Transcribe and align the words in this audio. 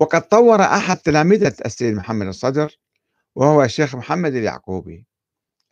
وقد 0.00 0.28
طور 0.28 0.62
أحد 0.62 0.96
تلامذة 0.96 1.54
السيد 1.66 1.94
محمد 1.94 2.26
الصدر 2.26 2.78
وهو 3.34 3.62
الشيخ 3.62 3.96
محمد 3.96 4.34
اليعقوبي 4.34 5.06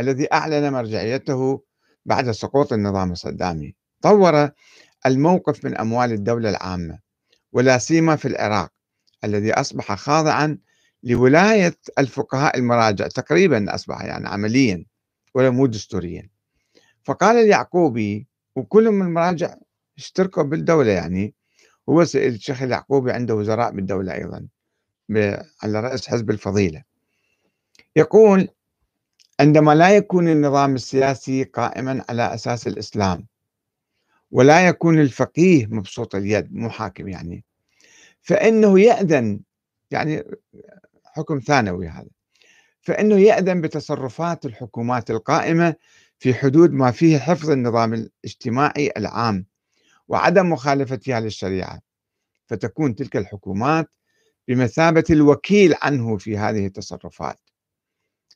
الذي 0.00 0.32
أعلن 0.32 0.72
مرجعيته 0.72 1.62
بعد 2.06 2.30
سقوط 2.30 2.72
النظام 2.72 3.12
الصدامي. 3.12 3.74
طور 4.02 4.50
الموقف 5.06 5.64
من 5.64 5.76
أموال 5.78 6.12
الدولة 6.12 6.50
العامة 6.50 6.98
ولا 7.52 7.78
سيما 7.78 8.16
في 8.16 8.28
العراق 8.28 8.72
الذي 9.24 9.52
أصبح 9.52 9.94
خاضعا 9.94 10.58
لولاية 11.02 11.76
الفقهاء 11.98 12.58
المراجع 12.58 13.06
تقريبا 13.06 13.74
أصبح 13.74 14.02
يعني 14.02 14.28
عمليا 14.28 14.84
ولا 15.34 15.50
مو 15.50 15.66
دستوريا. 15.66 16.30
فقال 17.04 17.36
اليعقوبي 17.36 18.28
وكل 18.56 18.90
من 18.90 19.06
المراجع 19.06 19.54
اشتركوا 19.98 20.42
بالدولة 20.42 20.90
يعني 20.90 21.34
هو 21.88 22.02
الشيخ 22.02 22.62
اليعقوبي 22.62 23.12
عنده 23.12 23.34
وزراء 23.34 23.70
بالدولة 23.70 24.14
أيضا 24.14 24.46
على 25.62 25.80
رأس 25.80 26.08
حزب 26.08 26.30
الفضيلة. 26.30 26.82
يقول 27.96 28.48
عندما 29.40 29.74
لا 29.74 29.96
يكون 29.96 30.28
النظام 30.28 30.74
السياسي 30.74 31.44
قائما 31.44 32.04
على 32.08 32.34
أساس 32.34 32.66
الإسلام 32.66 33.26
ولا 34.30 34.68
يكون 34.68 35.00
الفقيه 35.00 35.66
مبسوط 35.66 36.14
اليد 36.14 36.54
مو 36.54 36.70
حاكم 36.70 37.08
يعني 37.08 37.44
فإنه 38.22 38.80
يأذن 38.80 39.40
يعني 39.90 40.24
حكم 41.04 41.38
ثانوي 41.38 41.88
هذا 41.88 42.08
فإنه 42.80 43.16
يأذن 43.18 43.60
بتصرفات 43.60 44.46
الحكومات 44.46 45.10
القائمة 45.10 45.74
في 46.18 46.34
حدود 46.34 46.72
ما 46.72 46.90
فيه 46.90 47.18
حفظ 47.18 47.50
النظام 47.50 47.94
الاجتماعي 47.94 48.92
العام. 48.96 49.46
وعدم 50.08 50.50
مخالفتها 50.50 51.20
للشريعة. 51.20 51.80
فتكون 52.46 52.94
تلك 52.94 53.16
الحكومات 53.16 53.90
بمثابة 54.48 55.04
الوكيل 55.10 55.74
عنه 55.82 56.16
في 56.16 56.38
هذه 56.38 56.66
التصرفات. 56.66 57.40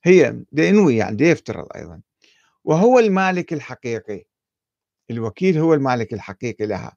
هي 0.05 0.45
ينوي 0.53 0.97
يعني 0.97 1.23
يفترض 1.23 1.67
أيضا. 1.77 2.01
وهو 2.65 2.99
المالك 2.99 3.53
الحقيقي. 3.53 4.25
الوكيل 5.11 5.59
هو 5.59 5.75
المالك 5.75 6.15
الحقيقي 6.15 6.67
لها. 6.67 6.97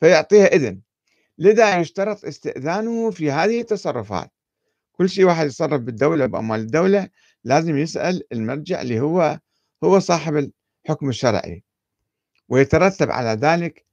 فيعطيها 0.00 0.46
إذن. 0.46 0.80
لذا 1.38 1.80
يشترط 1.80 2.24
استئذانه 2.24 3.10
في 3.10 3.30
هذه 3.30 3.60
التصرفات. 3.60 4.30
كل 4.92 5.08
شيء 5.08 5.24
واحد 5.24 5.46
يتصرف 5.46 5.80
بالدولة 5.80 6.26
بأموال 6.26 6.60
الدولة 6.60 7.08
لازم 7.44 7.78
يسأل 7.78 8.22
المرجع 8.32 8.80
اللي 8.82 9.00
هو 9.00 9.40
هو 9.84 9.98
صاحب 9.98 10.50
الحكم 10.86 11.08
الشرعي. 11.08 11.64
ويترتب 12.50 13.10
على 13.10 13.28
ذلك 13.28 13.84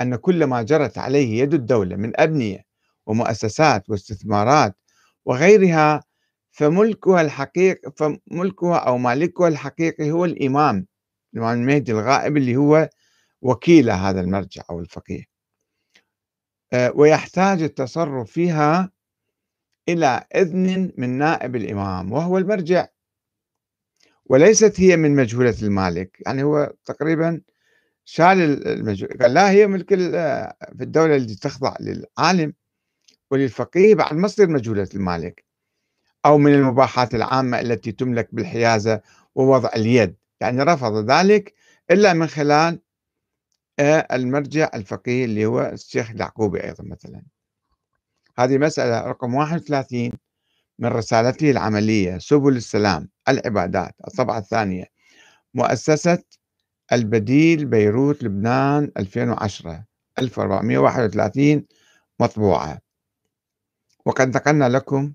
أن 0.00 0.16
كل 0.16 0.44
ما 0.44 0.62
جرت 0.62 0.98
عليه 0.98 1.42
يد 1.42 1.54
الدولة 1.54 1.96
من 1.96 2.20
أبنية 2.20 2.64
ومؤسسات 3.06 3.90
واستثمارات 3.90 4.76
وغيرها 5.24 6.04
فملكها 6.50 7.20
الحقيقي 7.20 7.92
فملكها 7.96 8.76
أو 8.76 8.98
مالكها 8.98 9.48
الحقيقي 9.48 10.10
هو 10.10 10.24
الإمام 10.24 10.86
الإمام 11.34 11.60
المهدي 11.60 11.92
الغائب 11.92 12.36
اللي 12.36 12.56
هو 12.56 12.88
وكيل 13.42 13.90
هذا 13.90 14.20
المرجع 14.20 14.62
أو 14.70 14.80
الفقيه. 14.80 15.24
آه، 16.72 16.92
ويحتاج 16.94 17.62
التصرف 17.62 18.30
فيها 18.30 18.90
إلى 19.88 20.24
إذن 20.34 20.92
من 20.98 21.10
نائب 21.18 21.56
الإمام 21.56 22.12
وهو 22.12 22.38
المرجع. 22.38 22.86
وليست 24.24 24.80
هي 24.80 24.96
من 24.96 25.16
مجهولة 25.16 25.56
المالك 25.62 26.16
يعني 26.26 26.42
هو 26.42 26.72
تقريبا 26.84 27.40
شال 28.12 28.68
المجهول 28.68 29.18
قال 29.20 29.34
لا 29.34 29.50
هي 29.50 29.66
ملك 29.66 29.88
في 29.88 30.80
الدولة 30.80 31.16
اللي 31.16 31.34
تخضع 31.34 31.74
للعالم 31.80 32.52
وللفقيه 33.30 33.94
بعد 33.94 34.14
ما 34.14 34.28
تصير 34.28 34.48
مجهولة 34.48 34.88
المالك 34.94 35.44
أو 36.26 36.38
من 36.38 36.54
المباحات 36.54 37.14
العامة 37.14 37.60
التي 37.60 37.92
تملك 37.92 38.28
بالحيازة 38.32 39.00
ووضع 39.34 39.70
اليد. 39.76 40.16
يعني 40.40 40.62
رفض 40.62 41.10
ذلك 41.10 41.54
إلا 41.90 42.12
من 42.12 42.26
خلال 42.26 42.80
آه، 43.78 44.06
المرجع 44.12 44.70
الفقيه 44.74 45.24
اللي 45.24 45.46
هو 45.46 45.60
الشيخ 45.60 46.10
اليعقوبي 46.10 46.64
أيضا 46.64 46.84
مثلا. 46.84 47.22
هذه 48.38 48.58
مسألة 48.58 49.00
رقم 49.00 49.34
31 49.34 50.10
من 50.78 50.88
رسالته 50.88 51.50
العملية 51.50 52.18
سبل 52.18 52.56
السلام 52.56 53.08
العبادات. 53.28 53.94
الطبعة 54.06 54.38
الثانية 54.38 54.84
مؤسسة 55.54 56.22
البديل 56.92 57.64
بيروت 57.66 58.22
لبنان 58.22 58.90
2010 58.96 59.84
1431 60.18 61.64
مطبوعة. 62.20 62.78
وقد 64.06 64.36
نقلنا 64.36 64.68
لكم 64.68 65.12